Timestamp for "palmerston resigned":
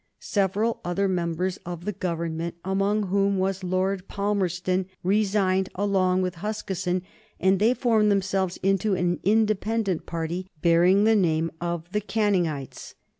4.07-5.69